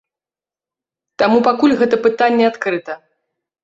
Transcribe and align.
Таму 1.25 1.37
пакуль 1.51 1.79
гэта 1.85 2.03
пытанне 2.09 2.43
адкрыта. 2.53 3.03